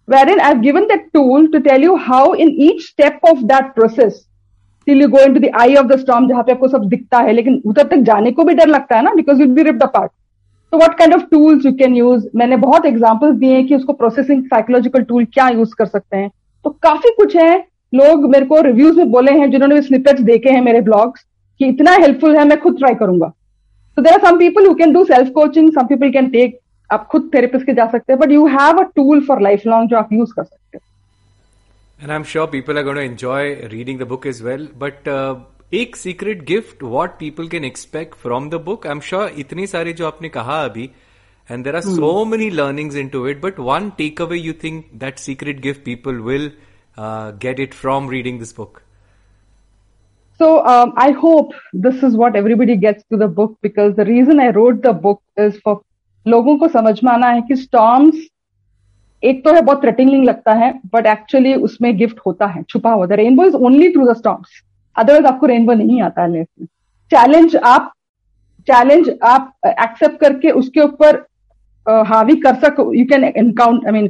wherein 0.07 0.39
I've 0.45 0.61
given 0.61 0.87
that 0.87 1.03
tool 1.15 1.43
to 1.51 1.59
tell 1.65 1.83
you 1.85 1.95
how 2.05 2.23
in 2.43 2.49
each 2.65 2.79
step 2.85 3.27
of 3.29 3.43
that 3.49 3.67
process, 3.75 4.15
till 4.87 5.03
you 5.03 5.07
go 5.09 5.19
into 5.25 5.41
the 5.43 5.51
eye 5.59 5.75
of 5.79 5.85
the 5.87 5.97
storm, 5.99 6.27
जहाँ 6.29 6.43
पे 6.43 6.51
आपको 6.51 6.67
सब 6.67 6.87
दिखता 6.89 7.19
है, 7.19 7.33
लेकिन 7.33 7.61
उधर 7.65 7.87
तक 7.87 8.01
जाने 8.07 8.31
को 8.31 8.43
भी 8.43 8.53
डर 8.53 8.67
लगता 8.67 8.95
है 8.95 9.03
ना 9.03 9.13
because 9.15 9.37
will 9.37 9.53
be 9.55 9.63
ripped 9.63 9.83
apart 9.83 10.11
तो 10.71 10.77
what 10.77 10.97
kind 10.97 11.13
of 11.13 11.21
tools 11.31 11.65
you 11.65 11.71
can 11.79 11.95
use 11.95 12.27
मैंने 12.35 12.57
बहुत 12.57 12.85
एग्जांपल्स 12.85 13.35
दिए 13.39 13.53
हैं 13.53 13.65
कि 13.67 13.75
उसको 13.75 13.93
प्रोसेसिंग 13.93 14.43
साइकोलॉजिकल 14.45 15.03
टूल 15.03 15.25
क्या 15.33 15.47
यूज़ 15.49 15.73
कर 15.77 15.85
सकते 15.85 16.17
हैं। 16.17 16.29
तो 16.65 16.69
काफ़ी 16.83 17.09
कुछ 17.17 17.35
है। 17.35 17.57
लोग 17.93 18.29
मेरे 18.31 18.45
को 18.45 18.61
रिव्यूज़ 18.61 18.97
में 18.97 19.11
बोले 19.11 19.31
हैं 19.39 19.49
जिन्होंने 19.51 19.81
स्निपेट्स 19.81 20.21
देखे 20.23 20.49
हैं 20.49 20.61
मेरे 20.61 20.81
ब्लॉग्स 20.81 21.25
कि 21.59 21.65
इतना 21.69 21.91
हेल्पफुल 22.01 22.35
है 22.37 22.45
मैं 22.47 22.59
खुद 22.61 22.77
ट्राई 22.77 22.95
करूँगा। 22.95 23.27
तो 23.97 24.01
there 24.01 24.13
are 24.13 24.19
some 24.27 24.37
people 24.39 24.67
who 24.67 24.73
can 24.75 24.93
do 24.93 25.03
self 25.05 25.31
coaching 25.35 25.71
some 25.71 25.87
people 25.87 26.11
can 26.11 26.29
take 26.31 26.59
आप 26.89 27.05
खुद 27.11 27.29
थेरेपिस्ट 27.33 27.65
के 27.65 27.73
जा 27.73 27.87
सकते 27.91 28.13
हैं 28.13 28.19
but 28.19 28.31
you 28.31 28.45
have 28.55 28.79
a 28.79 28.83
tool 28.95 29.25
for 29.27 29.41
life 29.41 29.65
long 29.67 29.89
जो 29.89 29.97
आप 29.97 30.13
यूज़ 30.13 30.33
कर 30.35 30.43
सकते 30.43 30.77
हैं। 30.77 30.83
And 31.99 32.11
I'm 32.11 32.23
sure 32.29 32.47
people 32.47 32.77
are 32.79 32.83
going 32.83 32.97
to 32.97 33.07
enjoy 33.07 33.41
reading 33.71 33.97
the 33.97 34.05
book 34.11 34.23
as 34.29 34.37
well. 34.45 34.61
But 34.83 35.09
uh, 35.15 35.35
एक 35.73 35.95
secret 35.95 36.43
gift 36.45 36.83
what 36.83 37.11
people 37.19 37.47
can 37.47 37.63
expect 37.63 38.15
from 38.15 38.49
the 38.49 38.53
book 38.53 38.87
I 38.87 38.91
am 38.91 38.99
sure 38.99 39.31
इतनी 39.37 39.67
सारी 39.67 39.93
जो 39.93 40.07
आपने 40.07 40.29
कहा 40.29 40.63
अभी 40.63 40.89
and 41.51 41.63
there 41.63 41.75
are 41.75 41.81
so 41.81 42.25
many 42.25 42.49
learnings 42.49 42.95
into 43.07 43.27
it 43.27 43.41
but 43.41 43.59
one 43.59 43.89
take 43.97 44.21
away 44.21 44.37
you 44.37 44.53
think 44.53 44.85
that 44.95 45.17
secret 45.17 45.61
gift 45.61 45.83
people 45.85 46.15
will 46.15 46.51
get 47.43 47.59
it 47.59 47.73
from 47.73 48.09
reading 48.09 48.39
this 48.39 48.55
book 48.57 48.79
So 50.39 50.47
um, 50.69 50.91
I 50.97 51.11
hope 51.17 51.51
this 51.81 51.97
is 52.05 52.15
what 52.19 52.35
everybody 52.37 52.75
gets 52.83 53.03
to 53.13 53.17
the 53.17 53.27
book 53.39 53.51
because 53.65 53.91
the 53.97 54.05
reason 54.05 54.39
I 54.39 54.47
wrote 54.55 54.79
the 54.85 54.93
book 55.03 55.19
is 55.43 55.59
for 55.65 55.73
लोगों 56.25 56.57
को 56.57 56.67
समझ 56.67 56.93
में 57.03 57.11
आना 57.11 57.27
है 57.27 57.41
कि 57.41 57.55
storms 57.55 58.25
एक 59.23 59.43
तो 59.45 59.53
है 59.53 59.61
बहुत 59.61 59.81
थ्रेटिंग 59.81 60.23
लगता 60.25 60.53
है 60.53 60.71
बट 60.93 61.05
एक्चुअली 61.05 61.53
उसमें 61.67 61.97
गिफ्ट 61.97 62.19
होता 62.25 62.45
है 62.45 62.63
छुपा 62.63 62.91
हुआ। 62.91 63.05
The 63.05 63.19
rainbow 63.21 63.45
is 63.45 63.55
only 63.55 63.91
through 63.93 64.07
the 64.13 64.17
storms 64.17 64.61
otherwise 64.95 65.25
आपको 65.25 65.45
रेनबो 65.45 65.73
नहीं 65.73 66.01
आता 66.01 66.21
है 66.21 66.29
में। 66.29 66.45
चैलेंज 67.11 67.55
आप 67.65 67.91
चैलेंज 68.67 69.09
आप 69.23 69.51
एक्सेप्ट 69.67 70.19
करके 70.21 70.51
उसके 70.61 70.81
ऊपर 70.81 71.25
हावी 72.07 72.35
कर 72.41 72.55
सको 72.65 72.93
you 72.93 73.05
can 73.05 73.23
encounter 73.23 73.85
I 73.85 73.91
mean 73.91 74.07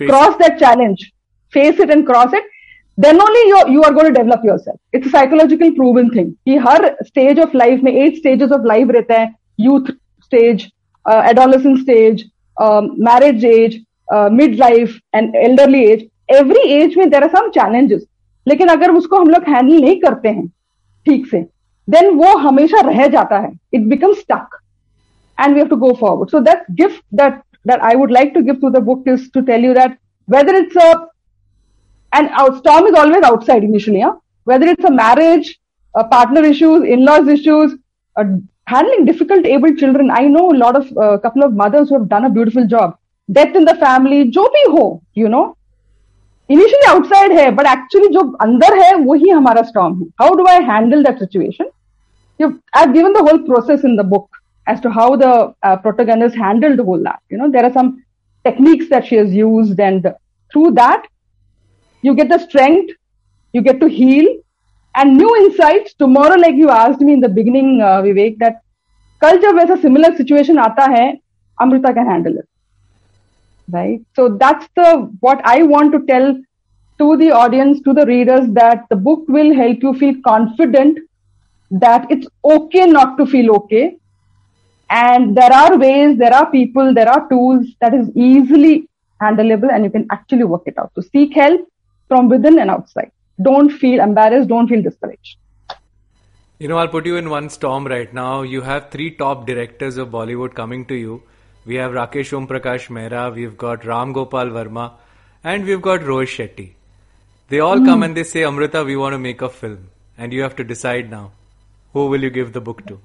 cross 0.00 0.34
that 0.42 0.58
challenge 0.60 1.04
face 1.52 1.80
it 1.80 1.90
and 1.90 2.06
cross 2.06 2.34
it 2.34 2.50
then 2.98 3.20
only 3.20 3.48
you 3.50 3.82
are 3.82 3.94
going 3.94 4.08
to 4.08 4.14
develop 4.14 4.42
yourself 4.58 4.96
it's 4.96 5.10
psychological 5.12 5.70
proven 5.70 6.08
thing 6.16 6.32
कि 6.32 6.56
हर 6.66 6.94
स्टेज 7.06 7.40
ऑफ़ 7.40 7.56
लाइफ 7.56 7.82
में 7.84 7.92
एट 7.92 8.16
स्टेजेस 8.16 8.52
ऑफ़ 8.52 8.66
लाइफ 8.66 8.90
रहता 8.90 9.20
है 9.20 9.32
youth 9.60 9.92
stage 10.24 10.66
adolescent 11.06 11.78
stage 11.78 12.24
marriage 13.10 13.44
age 13.44 13.80
mid 14.32 14.58
life 14.58 14.98
and 15.14 15.36
elderly 15.36 15.84
age 15.84 16.06
every 16.36 16.68
age 16.72 16.96
में 16.98 17.08
there 17.10 17.22
are 17.22 17.28
some 17.36 17.48
challenges 17.50 18.04
लेकिन 18.48 18.68
अगर 18.68 18.90
उसको 18.90 19.16
हम 19.16 19.28
लोग 19.28 19.48
हैंडल 19.48 19.80
नहीं 19.80 20.00
करते 20.00 20.28
हैं 20.28 20.46
ठीक 21.06 21.26
से 21.26 21.40
देन 21.88 22.10
वो 22.14 22.36
हमेशा 22.38 22.80
रह 22.80 23.06
जाता 23.06 23.38
है। 23.38 23.52
It 23.74 23.86
become 23.88 24.12
stuck 24.14 24.58
and 25.38 25.54
we 25.54 25.60
have 25.60 25.68
to 25.68 25.76
go 25.76 25.92
forward 26.00 26.30
so 26.30 26.40
that 26.40 26.64
gift 26.80 27.02
that 27.14 27.40
that 27.66 27.80
I 27.80 27.94
would 27.94 28.10
like 28.12 28.32
to 28.34 28.42
give 28.42 28.54
to 28.54 28.70
the 28.70 28.82
book 28.84 29.08
is 29.08 29.30
to 29.34 29.40
tell 29.40 29.64
you 29.64 29.74
that 29.74 29.96
whether 30.28 30.56
it's 30.56 30.76
a 30.76 30.90
and 32.12 32.28
storm 32.56 32.86
is 32.88 32.94
always 32.94 33.24
outside 33.24 33.64
initially 33.64 34.04
whether 34.46 34.68
it's 34.68 34.84
a 34.84 34.90
marriage 34.90 35.54
partner 35.94 36.44
issues 36.44 36.84
in 36.84 37.04
laws 37.04 37.28
issues 37.30 37.74
handling 38.70 39.06
difficult 39.06 39.46
abled 39.46 39.78
children 39.80 40.10
I 40.10 40.28
know 40.28 40.50
lot 40.52 40.76
of 40.76 40.88
couple 41.24 41.42
of 41.42 41.52
mothers 41.52 41.92
done 41.92 42.24
a 42.24 42.28
beautiful 42.28 42.66
job 42.66 42.96
death 43.28 43.56
in 43.56 43.64
the 43.64 43.74
family 43.76 44.24
जो 44.30 44.42
भी 44.54 44.70
हो 44.72 44.84
you 45.18 45.28
know? 45.28 45.42
Initially 46.50 46.86
outside 46.90 47.32
है 47.32 47.50
but 47.50 47.66
actually 47.66 48.08
जो 48.12 48.20
अंदर 48.42 48.78
है 48.78 48.94
वो 48.96 49.14
ही 49.14 49.28
हमारा 49.28 49.62
स्ट्रॉन्ग 49.62 49.98
है। 49.98 50.08
How 50.20 50.34
do 50.34 50.46
I 50.46 50.62
handle 50.64 51.02
that 51.04 51.18
situation 51.18 51.70
you 52.40 52.52
I 52.76 52.86
given 52.92 53.12
the 53.12 53.28
whole 53.28 53.38
process 53.46 53.84
in 53.84 53.96
the 53.96 54.04
book 54.08 54.36
as 54.66 54.82
to 54.82 54.90
how 54.90 55.16
the 55.16 55.32
protagonist 55.82 56.22
handle 56.38 56.76
the 56.76 56.86
whole 56.86 57.04
that 57.04 57.32
you 57.32 57.38
know 57.38 57.48
there 57.52 57.64
are 57.64 57.72
some 57.72 57.90
techniques 58.44 58.90
that 58.90 59.04
she 59.04 59.16
is 59.16 59.34
use 59.34 59.80
and 59.80 60.08
through 60.08 60.70
that 60.80 61.06
you 62.04 62.14
get 62.14 62.32
the 62.32 62.40
strength 62.40 62.94
you 63.54 63.62
get 63.62 63.80
to 63.80 63.86
heal 63.92 64.28
and 64.94 65.16
new 65.16 65.34
insight 65.36 65.88
tomorrow 65.98 66.36
like 66.36 66.54
you 66.58 66.68
आज 66.74 67.02
me 67.02 67.12
in 67.12 67.20
the 67.20 67.30
beginning 67.32 67.82
Vivek 68.04 68.38
that 68.38 68.58
कल 69.22 69.38
जब 69.40 69.56
वैसा 69.58 69.76
similar 69.82 70.14
situation 70.16 70.58
आता 70.58 70.90
है 70.90 71.06
Amrita 71.58 71.92
can 71.92 72.10
handle 72.10 72.38
it 72.38 72.44
Right? 73.70 74.00
So 74.16 74.28
that's 74.28 74.66
the, 74.76 75.10
what 75.20 75.40
I 75.44 75.62
want 75.62 75.92
to 75.92 76.04
tell 76.06 76.36
to 76.98 77.16
the 77.16 77.30
audience, 77.30 77.80
to 77.82 77.92
the 77.92 78.06
readers, 78.06 78.48
that 78.52 78.86
the 78.90 78.96
book 78.96 79.24
will 79.28 79.54
help 79.54 79.82
you 79.82 79.94
feel 79.94 80.14
confident 80.24 80.98
that 81.70 82.06
it's 82.10 82.26
okay 82.44 82.86
not 82.86 83.16
to 83.18 83.26
feel 83.26 83.54
okay. 83.56 83.96
And 84.90 85.36
there 85.36 85.52
are 85.52 85.76
ways, 85.76 86.16
there 86.18 86.34
are 86.34 86.50
people, 86.50 86.94
there 86.94 87.08
are 87.08 87.28
tools 87.28 87.66
that 87.80 87.92
is 87.92 88.10
easily 88.16 88.88
handleable 89.20 89.70
and 89.70 89.84
you 89.84 89.90
can 89.90 90.06
actually 90.10 90.44
work 90.44 90.62
it 90.66 90.78
out. 90.78 90.92
So 90.94 91.02
seek 91.02 91.34
help 91.34 91.60
from 92.08 92.28
within 92.28 92.58
and 92.58 92.70
outside. 92.70 93.10
Don't 93.42 93.70
feel 93.70 94.00
embarrassed, 94.00 94.48
don't 94.48 94.66
feel 94.66 94.82
discouraged. 94.82 95.36
You 96.58 96.68
know, 96.68 96.78
I'll 96.78 96.88
put 96.88 97.06
you 97.06 97.16
in 97.16 97.30
one 97.30 97.50
storm 97.50 97.86
right 97.86 98.12
now. 98.12 98.42
You 98.42 98.62
have 98.62 98.90
three 98.90 99.12
top 99.12 99.46
directors 99.46 99.96
of 99.96 100.08
Bollywood 100.08 100.54
coming 100.54 100.86
to 100.86 100.94
you. 100.94 101.22
We 101.68 101.74
have 101.74 101.92
Rakesh 101.92 102.32
Om 102.34 102.46
Prakash 102.48 102.88
Mehra, 102.88 103.30
we've 103.34 103.58
got 103.58 103.84
Ram 103.84 104.14
Gopal 104.14 104.46
Verma, 104.46 104.92
and 105.44 105.66
we've 105.66 105.82
got 105.82 106.00
Rohit 106.00 106.30
Shetty. 106.34 106.70
They 107.50 107.60
all 107.60 107.76
mm. 107.76 107.84
come 107.84 108.02
and 108.02 108.16
they 108.16 108.24
say, 108.24 108.44
Amrita, 108.44 108.84
we 108.84 108.96
want 108.96 109.12
to 109.12 109.18
make 109.18 109.42
a 109.42 109.50
film. 109.50 109.90
And 110.16 110.32
you 110.32 110.40
have 110.40 110.56
to 110.56 110.64
decide 110.64 111.10
now. 111.10 111.32
Who 111.92 112.06
will 112.06 112.22
you 112.22 112.30
give 112.30 112.54
the 112.54 112.62
book 112.62 112.86
to? 112.86 112.98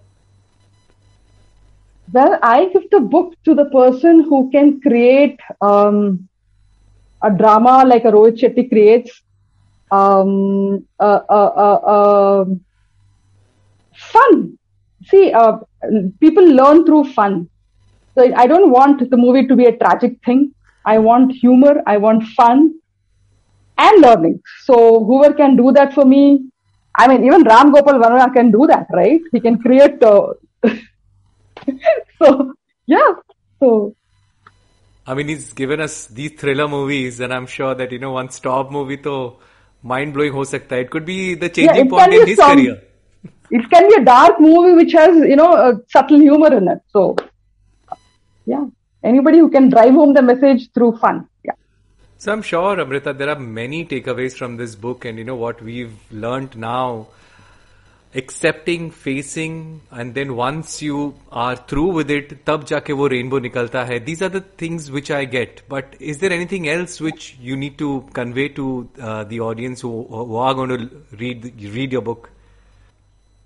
Well, 2.13 2.39
I 2.41 2.67
give 2.67 2.89
the 2.89 3.01
book 3.01 3.36
to 3.43 3.53
the 3.53 3.65
person 3.65 4.24
who 4.24 4.50
can 4.50 4.79
create 4.79 5.41
um, 5.60 6.29
a 7.22 7.32
drama 7.32 7.84
like 7.86 8.05
a 8.05 8.13
Rohit 8.13 8.39
Shetty 8.39 8.70
creates, 8.70 9.22
um, 9.91 10.88
uh, 11.01 11.20
uh, 11.29 11.79
uh, 11.98 12.46
fun. 13.93 14.58
See, 15.08 15.34
uh, 15.34 15.58
people 16.22 16.46
learn 16.46 16.86
through 16.86 17.12
fun. 17.12 17.50
So 18.15 18.34
I 18.36 18.48
don't 18.48 18.72
want 18.72 19.10
the 19.10 19.17
movie 19.17 19.48
to 19.48 19.55
be 19.55 19.65
a 19.65 19.77
tragic 19.77 20.17
thing. 20.25 20.53
I 20.86 21.00
want 21.00 21.32
humor. 21.32 21.82
I 21.88 21.98
want 21.98 22.24
fun 22.29 22.74
and 23.77 24.01
learning. 24.01 24.41
So 24.65 25.03
whoever 25.03 25.34
can 25.34 25.55
do 25.55 25.72
that 25.72 25.93
for 25.93 26.05
me, 26.05 26.46
I 26.96 27.08
mean, 27.08 27.24
even 27.24 27.43
Ram 27.43 27.72
Gopal 27.72 27.93
Varma 27.93 28.32
can 28.34 28.51
do 28.51 28.67
that, 28.67 28.88
right? 28.91 29.22
He 29.32 29.39
can 29.39 29.60
create. 29.60 30.01
Uh, 30.03 30.34
so 32.22 32.53
yeah. 32.86 33.13
So 33.60 33.96
I 35.05 35.15
mean, 35.15 35.27
he's 35.27 35.53
given 35.53 35.82
us 35.82 36.08
these 36.08 36.34
thriller 36.39 36.67
movies, 36.67 37.20
and 37.20 37.34
I'm 37.34 37.48
sure 37.48 37.75
that 37.75 37.91
you 37.91 38.00
know 38.00 38.12
one 38.12 38.29
stop 38.29 38.72
movie 38.72 38.98
to 38.98 39.36
mind 39.82 40.13
blowing 40.13 40.34
ho 40.34 40.43
sakta. 40.43 40.77
It 40.77 40.91
could 40.91 41.05
be 41.05 41.36
the 41.36 41.50
changing 41.50 41.86
yeah, 41.86 41.89
point 41.91 42.13
in 42.13 42.27
his 42.27 42.38
some, 42.38 42.58
career. 42.58 42.82
It 43.51 43.70
can 43.70 43.88
be 43.88 43.96
a 44.01 44.05
dark 44.05 44.39
movie 44.39 44.74
which 44.74 44.93
has 44.93 45.15
you 45.15 45.36
know 45.36 45.53
a 45.53 45.79
subtle 45.89 46.20
humor 46.20 46.55
in 46.55 46.67
it. 46.67 46.79
So 46.91 47.15
yeah, 48.45 48.65
anybody 49.03 49.39
who 49.39 49.50
can 49.50 49.69
drive 49.69 49.93
home 49.93 50.13
the 50.13 50.21
message 50.21 50.71
through 50.73 50.97
fun. 50.97 51.27
Yeah. 51.43 51.53
So 52.17 52.31
I'm 52.31 52.41
sure, 52.41 52.79
Amrita, 52.79 53.13
there 53.13 53.29
are 53.29 53.39
many 53.39 53.85
takeaways 53.85 54.33
from 54.38 54.57
this 54.57 54.75
book, 54.75 55.05
and 55.05 55.17
you 55.17 55.23
know 55.23 55.35
what 55.35 55.62
we've 55.62 55.93
learned 56.12 56.57
now 56.57 57.07
accepting, 58.15 58.91
facing, 58.91 59.81
and 59.91 60.13
then 60.13 60.35
once 60.35 60.81
you 60.81 61.15
are 61.31 61.55
through 61.55 61.91
with 61.93 62.12
it, 62.12 62.45
tab 62.45 62.65
jaake 62.65 62.95
wo 62.95 63.07
rainbow 63.07 63.39
nikalta 63.39 63.85
hai. 63.88 64.00
These 64.00 64.21
are 64.21 64.29
the 64.29 64.41
things 64.41 64.91
which 64.91 65.09
I 65.12 65.25
get. 65.25 65.63
But 65.67 65.95
is 66.00 66.19
there 66.19 66.31
anything 66.31 66.69
else 66.69 67.01
which 67.01 67.35
you 67.39 67.55
need 67.55 67.77
to 67.79 68.07
convey 68.13 68.50
to 68.50 68.89
uh, 69.01 69.23
the 69.23 69.39
audience 69.39 69.81
who, 69.81 70.05
who, 70.09 70.35
are 70.35 70.53
going 70.53 70.69
to 70.69 71.17
read 71.17 71.51
read 71.77 71.91
your 71.91 72.01
book? 72.01 72.29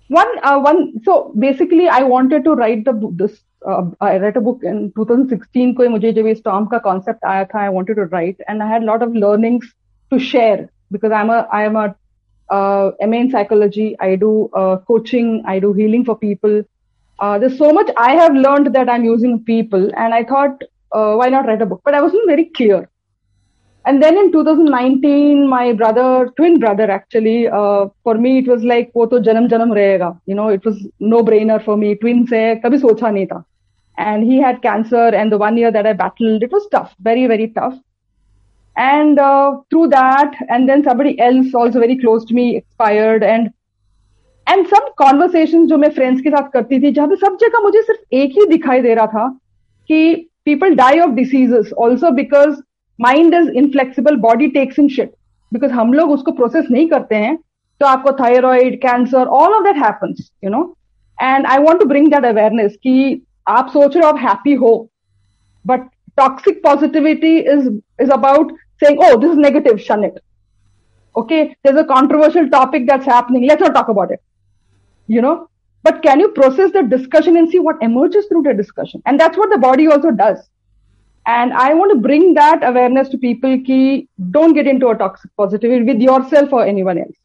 One, 0.08 0.38
uh, 0.42 0.58
one. 0.58 1.02
So 1.04 1.32
basically, 1.38 1.88
I 1.88 2.02
wanted 2.02 2.44
to 2.44 2.52
write 2.52 2.84
the 2.84 2.92
book. 2.92 3.12
This 3.14 3.40
uh, 3.67 3.83
I 4.01 4.17
read 4.17 4.37
a 4.37 4.41
book 4.41 4.63
in 4.63 4.91
2016 4.97 5.73
को 5.75 5.89
मुझे 5.89 6.11
जब 6.13 6.27
ये 6.27 6.35
storm 6.41 6.67
का 6.71 6.81
concept 6.83 7.25
आया 7.33 7.43
था 7.53 7.59
I 7.65 7.69
wanted 7.69 7.95
to 7.95 8.05
write 8.13 8.41
and 8.47 8.63
I 8.63 8.67
had 8.67 8.83
a 8.83 8.85
lot 8.85 9.03
of 9.07 9.15
learnings 9.25 9.65
to 10.11 10.19
share 10.19 10.69
because 10.91 11.11
I'm 11.11 11.29
a 11.29 11.47
I 11.51 11.63
am 11.63 11.75
a 11.75 11.95
uh, 12.49 12.91
MA 13.01 13.17
in 13.17 13.31
psychology. 13.31 13.95
I 13.99 14.15
do 14.15 14.49
uh, 14.53 14.77
coaching. 14.77 15.43
I 15.45 15.59
do 15.59 15.73
healing 15.73 16.05
for 16.05 16.17
people. 16.17 16.63
Uh, 17.19 17.37
there's 17.39 17.57
so 17.57 17.71
much 17.71 17.89
I 17.97 18.11
have 18.13 18.35
learned 18.35 18.73
that 18.75 18.89
I'm 18.89 19.05
using 19.05 19.43
people, 19.43 19.89
and 19.95 20.13
I 20.13 20.23
thought, 20.23 20.63
uh, 20.91 21.15
why 21.15 21.29
not 21.29 21.45
write 21.45 21.61
a 21.61 21.65
book? 21.65 21.81
But 21.85 21.93
I 21.93 22.01
wasn't 22.01 22.27
very 22.27 22.45
clear. 22.45 22.89
And 23.87 24.01
then 24.01 24.17
in 24.17 24.31
2019, 24.31 25.47
my 25.47 25.73
brother, 25.73 26.31
twin 26.37 26.57
brother, 26.57 26.89
actually, 26.89 27.47
uh, 27.47 27.87
for 28.03 28.15
me, 28.15 28.39
it 28.39 28.47
was 28.47 28.63
like, 28.63 28.91
wo 28.93 29.05
to 29.07 29.17
janam 29.17 29.49
janam 29.49 29.73
rahega. 29.79 30.19
You 30.25 30.35
know, 30.35 30.47
it 30.47 30.63
was 30.63 30.85
no 30.99 31.23
brainer 31.23 31.63
for 31.63 31.75
me. 31.75 31.95
Twins 31.95 32.29
hai, 32.29 32.61
kabhi 32.63 32.81
socha 32.81 33.11
nahi 33.17 33.27
tha. 33.29 33.43
And 33.97 34.23
he 34.23 34.37
had 34.37 34.61
cancer, 34.61 35.07
and 35.07 35.31
the 35.31 35.37
one 35.37 35.57
year 35.57 35.71
that 35.71 35.85
I 35.85 35.93
battled, 35.93 36.43
it 36.43 36.51
was 36.51 36.67
tough, 36.71 36.95
very, 36.99 37.27
very 37.27 37.49
tough 37.49 37.77
and 38.75 39.19
uh, 39.19 39.57
through 39.69 39.87
that 39.89 40.33
and 40.49 40.67
then 40.67 40.83
somebody 40.83 41.19
else 41.19 41.53
also 41.53 41.79
very 41.79 41.97
close 41.97 42.25
to 42.25 42.33
me 42.33 42.57
expired 42.57 43.23
and 43.23 43.51
and 44.47 44.67
some 44.67 44.89
conversations 44.97 45.69
जो 45.69 45.77
मैं 45.77 45.89
friends 45.95 46.21
के 46.21 46.29
साथ 46.29 46.51
करती 46.51 46.79
थी 46.83 46.91
जहाँ 46.91 47.07
पे 47.07 47.15
सब 47.15 47.37
जगह 47.41 47.61
मुझे 47.63 47.81
सिर्फ 47.81 48.13
एक 48.13 48.31
ही 48.37 48.45
दिखाई 48.47 48.81
दे 48.81 48.93
रहा 48.93 49.05
था 49.07 49.27
कि 49.87 50.27
people 50.45 50.75
die 50.75 50.99
of 51.05 51.15
diseases 51.15 51.71
also 51.73 52.11
because 52.11 52.61
mind 52.97 53.33
is 53.33 53.49
inflexible 53.63 54.17
body 54.17 54.51
takes 54.51 54.77
in 54.77 54.89
shit 54.89 55.13
because 55.51 55.71
हम 55.71 55.93
लोग 55.93 56.11
उसको 56.11 56.31
process 56.39 56.69
नहीं 56.71 56.87
करते 56.89 57.15
हैं 57.15 57.37
तो 57.79 57.85
आपको 57.85 58.17
thyroid 58.17 58.79
cancer 58.81 59.25
all 59.39 59.57
of 59.57 59.63
that 59.63 59.75
happens 59.75 60.31
you 60.43 60.49
know 60.49 60.63
and 61.19 61.47
I 61.47 61.59
want 61.59 61.79
to 61.81 61.87
bring 61.93 62.09
that 62.09 62.25
awareness 62.33 62.75
कि 62.83 63.21
आप 63.49 63.69
सोच 63.69 63.95
रहे 63.95 64.05
हो 64.05 64.11
आप 64.11 64.19
happy 64.25 64.55
हो 64.59 64.73
but 65.65 65.87
toxic 66.17 66.61
positivity 66.63 67.37
is 67.39 67.69
is 67.99 68.09
about 68.09 68.51
saying, 68.83 68.97
oh, 68.99 69.19
this 69.19 69.31
is 69.31 69.37
negative, 69.37 69.81
shun 69.81 70.03
it. 70.03 70.23
Okay, 71.15 71.55
there's 71.63 71.77
a 71.77 71.85
controversial 71.85 72.49
topic 72.49 72.87
that's 72.87 73.05
happening. 73.05 73.47
Let's 73.47 73.61
not 73.61 73.73
talk 73.73 73.89
about 73.89 74.11
it. 74.11 74.21
You 75.07 75.21
know, 75.21 75.49
but 75.83 76.01
can 76.01 76.19
you 76.19 76.29
process 76.29 76.71
the 76.71 76.83
discussion 76.83 77.37
and 77.37 77.49
see 77.49 77.59
what 77.59 77.81
emerges 77.81 78.25
through 78.27 78.43
the 78.43 78.53
discussion? 78.53 79.01
And 79.05 79.19
that's 79.19 79.37
what 79.37 79.49
the 79.49 79.57
body 79.57 79.87
also 79.87 80.11
does. 80.11 80.49
And 81.27 81.53
I 81.53 81.73
want 81.73 81.93
to 81.93 81.99
bring 82.05 82.33
that 82.35 82.63
awareness 82.69 83.09
to 83.09 83.17
people 83.17 83.57
ki 83.67 84.07
don't 84.31 84.53
get 84.53 84.67
into 84.67 84.87
a 84.87 84.95
toxic 84.95 85.31
positivity 85.37 85.85
with 85.91 86.01
yourself 86.01 86.53
or 86.53 86.65
anyone 86.65 86.97
else. 86.97 87.15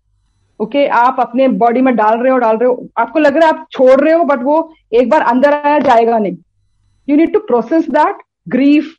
Okay 0.60 0.78
okay, 0.78 0.88
आप 0.98 1.16
अपने 1.20 1.46
body 1.58 1.80
में 1.80 1.94
डाल 1.96 2.18
रहे 2.20 2.32
हो 2.32 2.38
डाल 2.38 2.56
रहे 2.58 2.68
हो 2.68 2.88
आपको 2.98 3.18
लग 3.18 3.36
रहा 3.36 3.48
है 3.48 3.54
आप 3.54 3.66
छोड़ 3.72 4.00
रहे 4.00 4.12
हो 4.12 4.24
बट 4.30 4.42
वो 4.44 4.56
एक 5.00 5.08
बार 5.10 5.22
अंदर 5.32 5.54
आया 5.54 5.78
जाएगा 5.78 6.18
नहीं 6.18 6.36
you 7.08 7.16
need 7.16 7.32
to 7.32 7.38
process 7.50 7.88
that 7.90 8.22
grief 8.54 8.94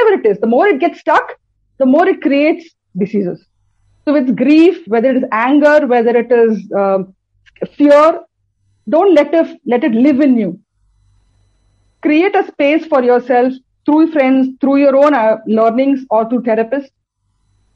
whatever 0.00 0.12
it 0.12 0.26
is 0.26 0.40
the 0.40 0.48
more 0.54 0.68
it 0.68 0.78
get 0.80 0.96
stuck 0.96 1.36
the 1.78 1.86
more 1.86 2.06
it 2.06 2.22
creates 2.22 2.70
diseases. 2.96 3.44
So 4.06 4.12
with 4.12 4.36
grief, 4.36 4.86
whether 4.86 5.10
it 5.10 5.16
is 5.16 5.24
anger, 5.32 5.86
whether 5.86 6.16
it 6.16 6.30
is 6.30 6.70
uh, 6.72 6.98
fear, 7.76 8.20
don't 8.86 9.14
let 9.14 9.32
it, 9.32 9.60
let 9.66 9.82
it 9.82 9.92
live 9.92 10.20
in 10.20 10.36
you. 10.36 10.60
Create 12.02 12.36
a 12.36 12.46
space 12.46 12.86
for 12.86 13.02
yourself 13.02 13.54
through 13.88 14.12
friends, 14.12 14.48
through 14.60 14.76
your 14.76 14.96
own 14.96 15.14
uh, 15.14 15.36
learnings 15.46 16.04
or 16.10 16.28
through 16.28 16.42
therapists 16.42 16.90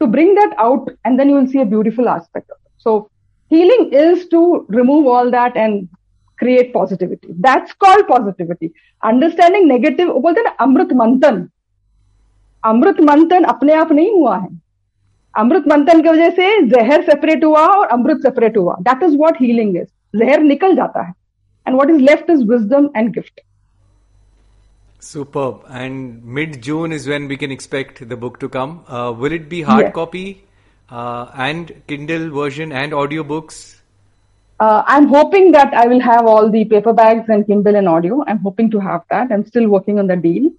to 0.00 0.06
bring 0.06 0.34
that 0.34 0.54
out 0.58 0.88
and 1.04 1.18
then 1.18 1.28
you 1.28 1.34
will 1.34 1.46
see 1.46 1.60
a 1.60 1.66
beautiful 1.66 2.08
aspect 2.08 2.50
of 2.50 2.56
it. 2.64 2.72
So 2.78 3.10
healing 3.50 3.90
is 3.92 4.28
to 4.28 4.64
remove 4.68 5.06
all 5.06 5.30
that 5.30 5.56
and 5.56 5.88
create 6.38 6.72
positivity. 6.72 7.28
That's 7.38 7.72
called 7.72 8.06
positivity. 8.06 8.72
Understanding 9.02 9.68
negative, 9.68 10.08
बोलते 10.22 10.40
हैं 10.40 10.56
amrit 10.66 10.92
mantan. 10.92 11.48
अमृत 12.62 13.00
मंथन 13.00 13.44
अपने 13.44 13.72
आप 13.72 13.92
नहीं 13.92 14.10
हुआ 14.10 14.36
है 14.36 14.48
अमृत 15.34 15.64
मंथन 15.68 16.00
की 16.02 16.08
वजह 16.08 16.30
से 16.38 16.46
जहर 16.68 17.02
सेपरेट 17.02 17.44
हुआ 17.44 17.66
और 17.66 17.86
अमृत 17.96 18.22
सेपरेट 18.22 18.56
हुआ 18.56 18.76
that 18.88 19.02
is 19.02 19.14
what 19.18 19.36
healing 19.40 19.76
is 19.76 19.86
जहर 20.16 20.40
निकल 20.42 20.74
जाता 20.76 21.02
है 21.02 21.12
and 21.66 21.76
what 21.76 21.90
is 21.90 22.00
left 22.10 22.30
is 22.30 22.42
wisdom 22.50 22.88
and 22.96 23.12
gift 23.14 23.40
Superb. 25.03 25.65
And 25.69 26.23
mid 26.23 26.61
June 26.61 26.91
is 26.91 27.07
when 27.07 27.27
we 27.27 27.37
can 27.37 27.51
expect 27.51 28.07
the 28.07 28.15
book 28.15 28.39
to 28.39 28.49
come. 28.49 28.83
Uh, 28.87 29.13
will 29.15 29.31
it 29.31 29.49
be 29.49 29.61
hard 29.61 29.85
yes. 29.85 29.93
copy 29.93 30.45
uh, 30.89 31.29
and 31.35 31.73
Kindle 31.87 32.29
version 32.31 32.71
and 32.71 32.93
audiobooks? 32.93 33.79
Uh, 34.59 34.83
I'm 34.87 35.07
hoping 35.07 35.51
that 35.51 35.73
I 35.73 35.87
will 35.87 35.99
have 35.99 36.25
all 36.25 36.49
the 36.49 36.63
paperbacks 36.65 37.27
and 37.27 37.45
Kindle 37.45 37.75
and 37.75 37.87
audio. 37.87 38.23
I'm 38.27 38.39
hoping 38.39 38.71
to 38.71 38.79
have 38.79 39.01
that. 39.09 39.31
I'm 39.31 39.45
still 39.45 39.67
working 39.67 39.99
on 39.99 40.07
the 40.07 40.15
deal. 40.15 40.51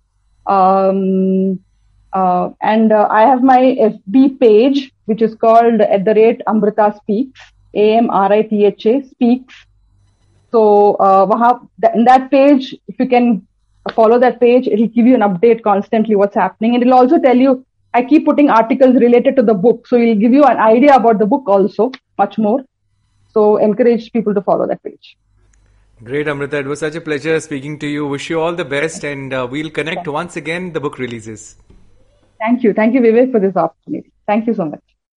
Um, 0.47 1.61
uh, 2.13 2.51
and 2.61 2.93
uh, 2.93 3.09
I 3.11 3.23
have 3.23 3.43
my 3.43 3.61
FB 3.81 4.39
page, 4.41 4.93
which 5.07 5.23
is 5.23 5.35
called 5.35 5.81
at 5.81 6.05
the 6.05 6.15
rate 6.15 6.43
Amrita 6.47 6.95
Speaks, 6.99 7.41
A 7.73 7.97
M 7.97 8.11
R 8.11 8.33
I 8.33 8.43
T 8.43 8.67
H 8.67 8.87
A 8.87 9.03
Speaks. 9.09 9.55
So, 10.51 10.95
uh, 10.95 11.59
in 11.95 12.05
that 12.05 12.31
page, 12.31 12.77
if 12.87 13.01
you 13.01 13.09
can 13.09 13.47
follow 13.93 14.19
that 14.19 14.41
page, 14.41 14.67
it'll 14.67 14.89
give 14.89 15.07
you 15.07 15.15
an 15.15 15.21
update 15.21 15.63
constantly 15.63 16.17
what's 16.17 16.35
happening. 16.35 16.75
And 16.75 16.83
it'll 16.83 16.95
also 16.95 17.21
tell 17.21 17.37
you, 17.37 17.65
I 17.93 18.03
keep 18.03 18.25
putting 18.25 18.51
articles 18.51 18.95
related 18.97 19.37
to 19.37 19.43
the 19.43 19.55
book. 19.55 19.87
So, 19.87 19.97
it'll 19.97 20.15
give 20.15 20.33
you 20.33 20.45
an 20.45 20.57
idea 20.59 20.95
about 20.95 21.19
the 21.19 21.27
book 21.27 21.45
also, 21.47 21.93
much 22.19 22.39
more. 22.39 22.65
So, 23.33 23.59
encourage 23.59 24.13
people 24.13 24.35
to 24.35 24.43
follow 24.43 24.67
that 24.67 24.83
page. 24.83 25.17
Great, 26.03 26.27
Amrita. 26.29 26.59
It 26.59 26.67
was 26.67 26.81
such 26.81 26.97
a 26.97 27.01
pleasure 27.01 27.39
speaking 27.41 27.79
to 27.79 27.87
you. 27.87 28.07
Wish 28.07 28.29
you 28.31 28.41
all 28.41 28.55
the 28.55 28.65
best, 28.65 29.05
and 29.05 29.33
uh, 29.33 29.47
we'll 29.51 29.71
connect 29.71 30.09
once 30.09 30.37
again 30.37 30.73
the 30.73 30.81
book 30.81 30.99
releases. 30.99 31.57
Thank 32.41 32.63
you. 32.63 32.75
Thank 32.75 32.95
you, 32.95 33.01
Vivek, 33.01 33.31
for 33.31 33.41
this 33.41 33.57
opportunity. 33.57 34.13
Thank 34.27 34.47
you 34.47 34.55
so 34.55 34.65
much. 34.67 34.94